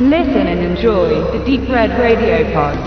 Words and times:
Listen 0.00 0.46
and 0.46 0.60
enjoy 0.62 1.08
the 1.32 1.44
Deep 1.44 1.68
Red 1.68 1.90
Radio 1.98 2.44
Pod. 2.54 2.78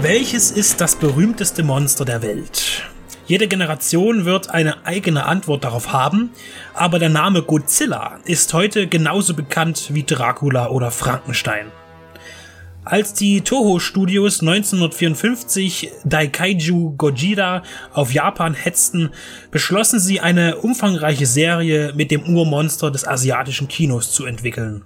Welches 0.00 0.52
ist 0.52 0.80
das 0.80 0.94
berühmteste 0.94 1.64
Monster 1.64 2.04
der 2.04 2.22
Welt? 2.22 2.84
Jede 3.26 3.48
Generation 3.48 4.24
wird 4.24 4.50
eine 4.50 4.86
eigene 4.86 5.26
Antwort 5.26 5.64
darauf 5.64 5.92
haben, 5.92 6.30
aber 6.72 7.00
der 7.00 7.08
Name 7.08 7.42
Godzilla 7.42 8.20
ist 8.26 8.54
heute 8.54 8.86
genauso 8.86 9.34
bekannt 9.34 9.88
wie 9.92 10.04
Dracula 10.04 10.68
oder 10.68 10.92
Frankenstein. 10.92 11.72
Als 12.86 13.14
die 13.14 13.40
Toho 13.40 13.78
Studios 13.78 14.40
1954 14.40 15.90
Daikaiju 16.04 16.94
Gojira 16.98 17.62
auf 17.94 18.12
Japan 18.12 18.52
hetzten, 18.52 19.10
beschlossen 19.50 19.98
sie 19.98 20.20
eine 20.20 20.58
umfangreiche 20.58 21.24
Serie 21.24 21.94
mit 21.94 22.10
dem 22.10 22.24
Urmonster 22.24 22.90
des 22.90 23.08
asiatischen 23.08 23.68
Kinos 23.68 24.12
zu 24.12 24.26
entwickeln. 24.26 24.84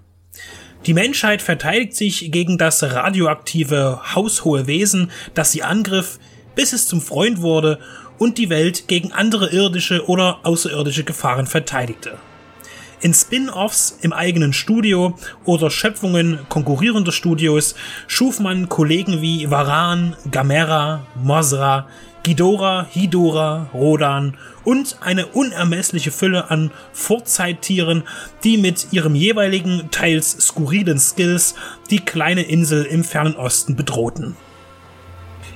Die 0.86 0.94
Menschheit 0.94 1.42
verteidigt 1.42 1.96
sich 1.96 2.30
gegen 2.30 2.56
das 2.56 2.84
radioaktive, 2.84 4.00
haushohe 4.14 4.68
Wesen, 4.68 5.10
das 5.34 5.50
sie 5.50 5.64
angriff, 5.64 6.20
bis 6.54 6.72
es 6.72 6.86
zum 6.86 7.00
Freund 7.00 7.40
wurde 7.40 7.80
und 8.16 8.38
die 8.38 8.48
Welt 8.48 8.86
gegen 8.86 9.10
andere 9.10 9.50
irdische 9.50 10.06
oder 10.06 10.38
außerirdische 10.44 11.02
Gefahren 11.02 11.46
verteidigte. 11.46 12.16
In 13.00 13.14
Spin-offs 13.14 13.96
im 14.00 14.12
eigenen 14.12 14.52
Studio 14.52 15.16
oder 15.44 15.70
Schöpfungen 15.70 16.40
konkurrierender 16.48 17.12
Studios 17.12 17.76
schuf 18.08 18.40
man 18.40 18.68
Kollegen 18.68 19.22
wie 19.22 19.48
Varan, 19.48 20.16
Gamera, 20.32 21.06
Mosra, 21.14 21.86
Ghidorah, 22.24 22.88
Hidora, 22.90 23.68
Rodan 23.72 24.36
und 24.64 24.98
eine 25.00 25.26
unermessliche 25.26 26.10
Fülle 26.10 26.50
an 26.50 26.72
Vorzeittieren, 26.92 28.02
die 28.42 28.56
mit 28.56 28.88
ihrem 28.90 29.14
jeweiligen 29.14 29.92
teils 29.92 30.32
skurrilen 30.32 30.98
Skills 30.98 31.54
die 31.90 32.00
kleine 32.00 32.42
Insel 32.42 32.84
im 32.84 33.04
fernen 33.04 33.36
Osten 33.36 33.76
bedrohten. 33.76 34.36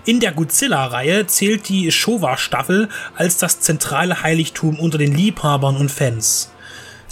In 0.04 0.20
der 0.20 0.30
Godzilla-Reihe 0.30 1.26
zählt 1.26 1.68
die 1.68 1.90
Showa-Staffel 1.90 2.88
als 3.16 3.38
das 3.38 3.58
zentrale 3.58 4.22
Heiligtum 4.22 4.78
unter 4.78 4.98
den 4.98 5.12
Liebhabern 5.12 5.76
und 5.76 5.90
Fans. 5.90 6.51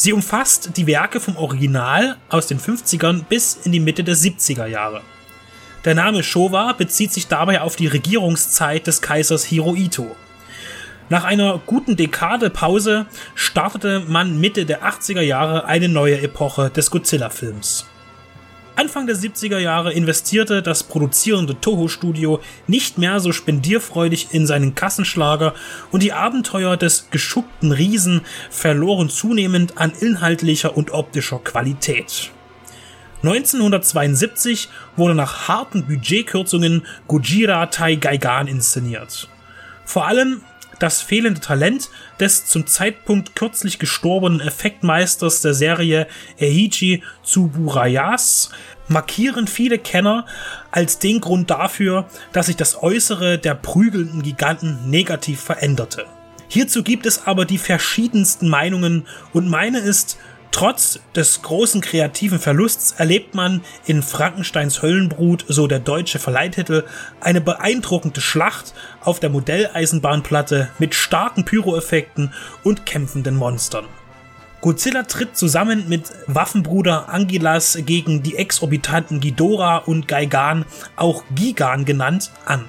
Sie 0.02 0.14
umfasst 0.14 0.78
die 0.78 0.86
Werke 0.86 1.20
vom 1.20 1.36
Original 1.36 2.16
aus 2.30 2.46
den 2.46 2.58
50ern 2.58 3.24
bis 3.28 3.58
in 3.64 3.72
die 3.72 3.80
Mitte 3.80 4.02
der 4.02 4.16
70er 4.16 4.64
Jahre. 4.64 5.02
Der 5.84 5.94
Name 5.94 6.22
Showa 6.22 6.72
bezieht 6.72 7.12
sich 7.12 7.26
dabei 7.26 7.60
auf 7.60 7.76
die 7.76 7.86
Regierungszeit 7.86 8.86
des 8.86 9.02
Kaisers 9.02 9.44
Hirohito. 9.44 10.16
Nach 11.10 11.24
einer 11.24 11.60
guten 11.66 11.96
Dekade 11.96 12.48
Pause 12.48 13.04
startete 13.34 14.00
man 14.00 14.40
Mitte 14.40 14.64
der 14.64 14.84
80er 14.84 15.20
Jahre 15.20 15.66
eine 15.66 15.90
neue 15.90 16.22
Epoche 16.22 16.70
des 16.70 16.90
Godzilla-Films. 16.90 17.84
Anfang 18.80 19.06
der 19.06 19.14
70er 19.14 19.58
Jahre 19.58 19.92
investierte 19.92 20.62
das 20.62 20.84
produzierende 20.84 21.60
Toho-Studio 21.60 22.40
nicht 22.66 22.96
mehr 22.96 23.20
so 23.20 23.30
spendierfreudig 23.30 24.28
in 24.30 24.46
seinen 24.46 24.74
Kassenschlager 24.74 25.52
und 25.90 26.02
die 26.02 26.14
Abenteuer 26.14 26.78
des 26.78 27.10
geschuckten 27.10 27.72
Riesen 27.72 28.22
verloren 28.48 29.10
zunehmend 29.10 29.76
an 29.76 29.92
inhaltlicher 30.00 30.78
und 30.78 30.92
optischer 30.92 31.40
Qualität. 31.40 32.30
1972 33.22 34.70
wurde 34.96 35.14
nach 35.14 35.46
harten 35.46 35.84
Budgetkürzungen 35.84 36.86
Gojira 37.06 37.66
Tai 37.66 37.96
Gaigan 37.96 38.46
inszeniert. 38.46 39.28
Vor 39.84 40.06
allem 40.06 40.40
das 40.80 41.00
fehlende 41.00 41.40
Talent 41.40 41.90
des 42.18 42.46
zum 42.46 42.66
Zeitpunkt 42.66 43.36
kürzlich 43.36 43.78
gestorbenen 43.78 44.40
Effektmeisters 44.40 45.42
der 45.42 45.54
Serie 45.54 46.08
Eiichi 46.40 47.04
Tsuburayas 47.24 48.50
markieren 48.88 49.46
viele 49.46 49.78
Kenner 49.78 50.26
als 50.72 50.98
den 50.98 51.20
Grund 51.20 51.50
dafür, 51.50 52.08
dass 52.32 52.46
sich 52.46 52.56
das 52.56 52.82
Äußere 52.82 53.38
der 53.38 53.54
prügelnden 53.54 54.22
Giganten 54.22 54.90
negativ 54.90 55.40
veränderte. 55.40 56.06
Hierzu 56.48 56.82
gibt 56.82 57.06
es 57.06 57.26
aber 57.26 57.44
die 57.44 57.58
verschiedensten 57.58 58.48
Meinungen 58.48 59.06
und 59.32 59.48
meine 59.48 59.78
ist, 59.78 60.18
Trotz 60.52 61.00
des 61.14 61.42
großen 61.42 61.80
kreativen 61.80 62.38
Verlusts 62.38 62.92
erlebt 62.92 63.34
man 63.34 63.62
in 63.86 64.02
Frankensteins 64.02 64.82
Höllenbrut, 64.82 65.44
so 65.48 65.66
der 65.66 65.78
deutsche 65.78 66.18
Verleihtitel, 66.18 66.84
eine 67.20 67.40
beeindruckende 67.40 68.20
Schlacht 68.20 68.74
auf 69.00 69.20
der 69.20 69.30
Modelleisenbahnplatte 69.30 70.70
mit 70.78 70.94
starken 70.94 71.44
Pyroeffekten 71.44 72.34
und 72.64 72.84
kämpfenden 72.84 73.36
Monstern. 73.36 73.86
Godzilla 74.60 75.04
tritt 75.04 75.36
zusammen 75.36 75.88
mit 75.88 76.12
Waffenbruder 76.26 77.08
Angilas 77.08 77.78
gegen 77.86 78.22
die 78.22 78.36
exorbitanten 78.36 79.20
Ghidorah 79.20 79.78
und 79.78 80.08
Gaigan, 80.08 80.66
auch 80.96 81.24
Gigan 81.34 81.86
genannt, 81.86 82.30
an 82.44 82.66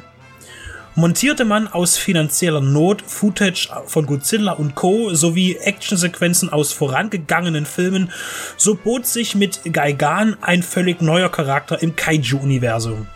montierte 0.95 1.45
man 1.45 1.67
aus 1.67 1.97
finanzieller 1.97 2.61
Not 2.61 3.01
Footage 3.01 3.69
von 3.85 4.05
Godzilla 4.05 4.53
und 4.53 4.75
Co. 4.75 5.13
sowie 5.13 5.55
Actionsequenzen 5.55 6.49
aus 6.49 6.73
vorangegangenen 6.73 7.65
Filmen, 7.65 8.11
so 8.57 8.75
bot 8.75 9.05
sich 9.05 9.35
mit 9.35 9.61
Gaigan 9.71 10.37
ein 10.41 10.63
völlig 10.63 11.01
neuer 11.01 11.29
Charakter 11.29 11.81
im 11.81 11.95
Kaiju-Universum. 11.95 13.07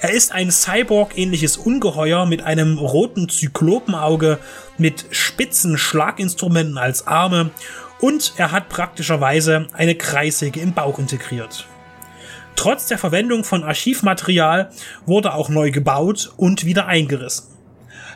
Er 0.00 0.10
ist 0.10 0.32
ein 0.32 0.50
Cyborg-ähnliches 0.50 1.56
Ungeheuer 1.56 2.26
mit 2.26 2.42
einem 2.42 2.78
roten 2.78 3.28
Zyklopenauge, 3.28 4.38
mit 4.78 5.06
spitzen 5.10 5.78
Schlaginstrumenten 5.78 6.78
als 6.78 7.06
Arme 7.06 7.50
und 8.00 8.34
er 8.36 8.50
hat 8.50 8.68
praktischerweise 8.68 9.68
eine 9.72 9.94
Kreissäge 9.94 10.60
im 10.60 10.72
Bauch 10.72 10.98
integriert. 10.98 11.66
Trotz 12.56 12.86
der 12.86 12.98
Verwendung 12.98 13.44
von 13.44 13.64
Archivmaterial 13.64 14.70
wurde 15.06 15.34
auch 15.34 15.48
neu 15.48 15.70
gebaut 15.70 16.32
und 16.36 16.64
wieder 16.64 16.86
eingerissen. 16.86 17.48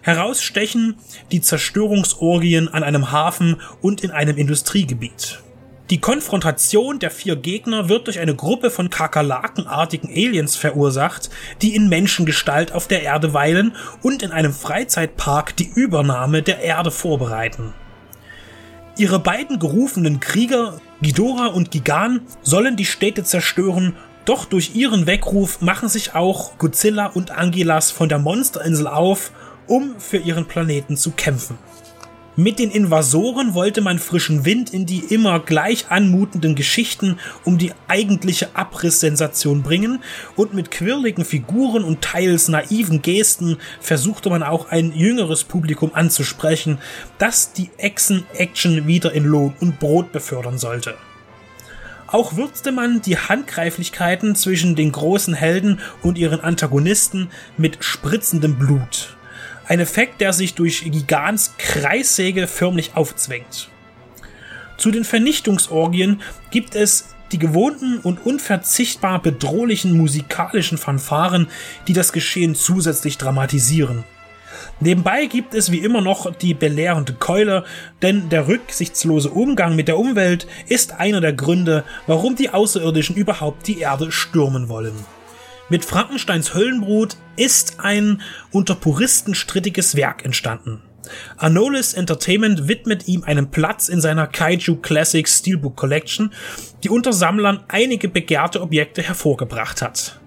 Herausstechen 0.02 0.96
die 1.32 1.40
Zerstörungsorgien 1.40 2.68
an 2.68 2.84
einem 2.84 3.10
Hafen 3.10 3.60
und 3.80 4.04
in 4.04 4.12
einem 4.12 4.36
Industriegebiet. 4.36 5.40
Die 5.90 6.00
Konfrontation 6.00 6.98
der 6.98 7.12
vier 7.12 7.36
Gegner 7.36 7.88
wird 7.88 8.08
durch 8.08 8.18
eine 8.18 8.34
Gruppe 8.34 8.70
von 8.70 8.90
kakerlakenartigen 8.90 10.10
Aliens 10.10 10.56
verursacht, 10.56 11.30
die 11.62 11.76
in 11.76 11.88
Menschengestalt 11.88 12.72
auf 12.72 12.88
der 12.88 13.02
Erde 13.02 13.34
weilen 13.34 13.76
und 14.02 14.24
in 14.24 14.32
einem 14.32 14.52
Freizeitpark 14.52 15.56
die 15.56 15.70
Übernahme 15.72 16.42
der 16.42 16.58
Erde 16.58 16.90
vorbereiten. 16.90 17.72
Ihre 18.98 19.20
beiden 19.20 19.60
gerufenen 19.60 20.18
Krieger, 20.18 20.80
Ghidorah 21.02 21.48
und 21.48 21.70
Gigan, 21.70 22.22
sollen 22.42 22.76
die 22.76 22.84
Städte 22.84 23.22
zerstören 23.22 23.94
doch 24.26 24.44
durch 24.44 24.74
ihren 24.74 25.06
Weckruf 25.06 25.62
machen 25.62 25.88
sich 25.88 26.14
auch 26.14 26.58
Godzilla 26.58 27.06
und 27.06 27.30
Angelas 27.30 27.90
von 27.90 28.10
der 28.10 28.18
Monsterinsel 28.18 28.86
auf, 28.86 29.30
um 29.66 29.98
für 29.98 30.18
ihren 30.18 30.46
Planeten 30.46 30.96
zu 30.96 31.12
kämpfen. 31.12 31.56
Mit 32.38 32.58
den 32.58 32.70
Invasoren 32.70 33.54
wollte 33.54 33.80
man 33.80 33.98
frischen 33.98 34.44
Wind 34.44 34.74
in 34.74 34.84
die 34.84 34.98
immer 34.98 35.40
gleich 35.40 35.86
anmutenden 35.88 36.54
Geschichten 36.54 37.18
um 37.44 37.56
die 37.56 37.72
eigentliche 37.88 38.54
Abrisssensation 38.54 39.62
bringen 39.62 40.02
und 40.34 40.52
mit 40.52 40.70
quirligen 40.70 41.24
Figuren 41.24 41.82
und 41.82 42.02
teils 42.02 42.48
naiven 42.48 43.00
Gesten 43.00 43.56
versuchte 43.80 44.28
man 44.28 44.42
auch 44.42 44.70
ein 44.70 44.92
jüngeres 44.92 45.44
Publikum 45.44 45.92
anzusprechen, 45.94 46.76
das 47.16 47.54
die 47.54 47.70
Echsen-Action 47.78 48.86
wieder 48.86 49.14
in 49.14 49.24
Lohn 49.24 49.54
und 49.60 49.80
Brot 49.80 50.12
befördern 50.12 50.58
sollte. 50.58 50.94
Auch 52.06 52.36
würzte 52.36 52.72
man 52.72 53.02
die 53.02 53.18
Handgreiflichkeiten 53.18 54.36
zwischen 54.36 54.76
den 54.76 54.92
großen 54.92 55.34
Helden 55.34 55.80
und 56.02 56.18
ihren 56.18 56.40
Antagonisten 56.40 57.30
mit 57.56 57.78
spritzendem 57.80 58.56
Blut. 58.56 59.16
Ein 59.66 59.80
Effekt, 59.80 60.20
der 60.20 60.32
sich 60.32 60.54
durch 60.54 60.84
Gigants 60.84 61.54
Kreissäge 61.58 62.46
förmlich 62.46 62.92
aufzwängt. 62.94 63.68
Zu 64.76 64.90
den 64.90 65.04
Vernichtungsorgien 65.04 66.20
gibt 66.50 66.76
es 66.76 67.16
die 67.32 67.38
gewohnten 67.38 67.98
und 67.98 68.24
unverzichtbar 68.24 69.20
bedrohlichen 69.20 69.96
musikalischen 69.96 70.78
Fanfaren, 70.78 71.48
die 71.88 71.92
das 71.92 72.12
Geschehen 72.12 72.54
zusätzlich 72.54 73.18
dramatisieren. 73.18 74.04
Nebenbei 74.80 75.26
gibt 75.26 75.54
es 75.54 75.70
wie 75.70 75.78
immer 75.78 76.00
noch 76.00 76.34
die 76.34 76.54
belehrende 76.54 77.14
Keule, 77.14 77.64
denn 78.02 78.28
der 78.28 78.48
rücksichtslose 78.48 79.30
Umgang 79.30 79.76
mit 79.76 79.88
der 79.88 79.98
Umwelt 79.98 80.46
ist 80.68 80.92
einer 80.92 81.20
der 81.20 81.32
Gründe, 81.32 81.84
warum 82.06 82.36
die 82.36 82.50
Außerirdischen 82.50 83.16
überhaupt 83.16 83.66
die 83.66 83.80
Erde 83.80 84.12
stürmen 84.12 84.68
wollen. 84.68 84.94
Mit 85.68 85.84
Frankensteins 85.84 86.54
Höllenbrut 86.54 87.16
ist 87.36 87.80
ein 87.80 88.22
unter 88.52 88.76
Puristen 88.76 89.34
strittiges 89.34 89.96
Werk 89.96 90.24
entstanden. 90.24 90.82
Anolis 91.36 91.92
Entertainment 91.92 92.68
widmet 92.68 93.08
ihm 93.08 93.24
einen 93.24 93.50
Platz 93.50 93.88
in 93.88 94.00
seiner 94.00 94.26
Kaiju 94.26 94.76
Classic 94.76 95.28
Steelbook 95.28 95.76
Collection, 95.76 96.32
die 96.82 96.88
unter 96.88 97.12
Sammlern 97.12 97.64
einige 97.68 98.08
begehrte 98.08 98.60
Objekte 98.60 99.02
hervorgebracht 99.02 99.82
hat. 99.82 100.20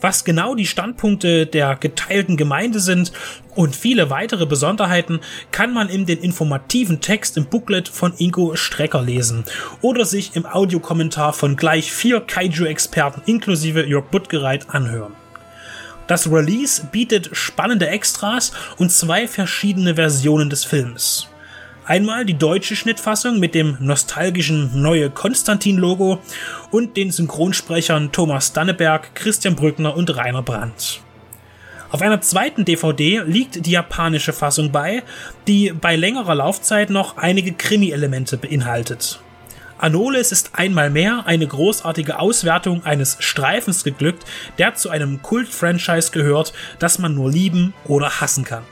Was 0.00 0.24
genau 0.24 0.54
die 0.54 0.66
Standpunkte 0.66 1.46
der 1.46 1.76
geteilten 1.76 2.36
Gemeinde 2.36 2.80
sind 2.80 3.12
und 3.54 3.76
viele 3.76 4.10
weitere 4.10 4.46
Besonderheiten 4.46 5.20
kann 5.50 5.74
man 5.74 5.88
in 5.88 6.06
den 6.06 6.18
informativen 6.18 7.00
Text 7.00 7.36
im 7.36 7.46
Booklet 7.46 7.88
von 7.88 8.14
Ingo 8.16 8.56
Strecker 8.56 9.02
lesen 9.02 9.44
oder 9.82 10.04
sich 10.04 10.36
im 10.36 10.46
Audiokommentar 10.46 11.32
von 11.32 11.56
gleich 11.56 11.92
vier 11.92 12.20
Kaiju-Experten 12.20 13.22
inklusive 13.26 13.86
Jörg 13.86 14.06
Buttgereit 14.06 14.70
anhören. 14.70 15.14
Das 16.06 16.30
Release 16.30 16.82
bietet 16.90 17.30
spannende 17.32 17.88
Extras 17.88 18.52
und 18.78 18.90
zwei 18.90 19.28
verschiedene 19.28 19.94
Versionen 19.94 20.50
des 20.50 20.64
Films. 20.64 21.29
Einmal 21.90 22.24
die 22.24 22.38
deutsche 22.38 22.76
Schnittfassung 22.76 23.40
mit 23.40 23.52
dem 23.52 23.76
nostalgischen 23.80 24.80
neue 24.80 25.10
Konstantin-Logo 25.10 26.20
und 26.70 26.96
den 26.96 27.10
Synchronsprechern 27.10 28.12
Thomas 28.12 28.52
Danneberg, 28.52 29.12
Christian 29.16 29.56
Brückner 29.56 29.96
und 29.96 30.16
Rainer 30.16 30.42
Brandt. 30.42 31.00
Auf 31.90 32.00
einer 32.00 32.20
zweiten 32.20 32.64
DVD 32.64 33.22
liegt 33.26 33.66
die 33.66 33.72
japanische 33.72 34.32
Fassung 34.32 34.70
bei, 34.70 35.02
die 35.48 35.72
bei 35.72 35.96
längerer 35.96 36.36
Laufzeit 36.36 36.90
noch 36.90 37.16
einige 37.16 37.54
Krimi-Elemente 37.54 38.36
beinhaltet. 38.36 39.20
Anoles 39.76 40.30
ist 40.30 40.50
einmal 40.52 40.90
mehr 40.90 41.26
eine 41.26 41.48
großartige 41.48 42.20
Auswertung 42.20 42.84
eines 42.84 43.16
Streifens 43.18 43.82
geglückt, 43.82 44.24
der 44.58 44.76
zu 44.76 44.90
einem 44.90 45.22
Kult-Franchise 45.22 46.12
gehört, 46.12 46.52
das 46.78 47.00
man 47.00 47.16
nur 47.16 47.32
lieben 47.32 47.74
oder 47.88 48.20
hassen 48.20 48.44
kann. 48.44 48.62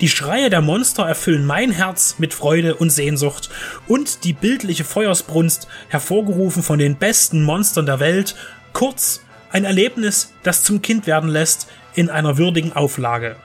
Die 0.00 0.08
Schreie 0.08 0.50
der 0.50 0.60
Monster 0.60 1.04
erfüllen 1.04 1.46
mein 1.46 1.70
Herz 1.70 2.16
mit 2.18 2.34
Freude 2.34 2.74
und 2.74 2.90
Sehnsucht 2.90 3.50
und 3.86 4.24
die 4.24 4.32
bildliche 4.32 4.84
Feuersbrunst, 4.84 5.68
hervorgerufen 5.88 6.62
von 6.62 6.78
den 6.78 6.96
besten 6.96 7.44
Monstern 7.44 7.86
der 7.86 8.00
Welt, 8.00 8.34
kurz 8.72 9.20
ein 9.50 9.64
Erlebnis, 9.64 10.32
das 10.42 10.64
zum 10.64 10.82
Kind 10.82 11.06
werden 11.06 11.30
lässt, 11.30 11.68
in 11.94 12.10
einer 12.10 12.38
würdigen 12.38 12.72
Auflage. 12.72 13.36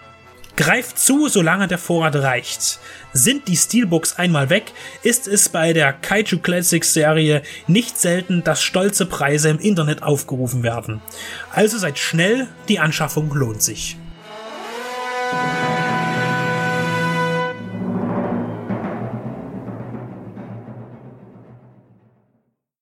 Greift 0.60 1.00
zu, 1.00 1.30
solange 1.30 1.68
der 1.68 1.78
Vorrat 1.78 2.18
reicht. 2.18 2.80
Sind 3.14 3.48
die 3.48 3.56
Steelbooks 3.56 4.18
einmal 4.18 4.50
weg, 4.50 4.74
ist 5.04 5.28
es 5.28 5.48
bei 5.48 5.72
der 5.72 5.94
Kaiju 5.94 6.40
Classics 6.40 6.94
Serie 6.94 7.44
nicht 7.68 7.98
selten, 7.98 8.44
dass 8.44 8.62
stolze 8.62 9.06
Preise 9.06 9.50
im 9.50 9.60
Internet 9.60 10.04
aufgerufen 10.04 10.64
werden. 10.64 11.00
Also 11.54 11.78
seid 11.78 11.98
schnell, 11.98 12.48
die 12.68 12.80
Anschaffung 12.80 13.34
lohnt 13.34 13.62
sich. 13.62 13.96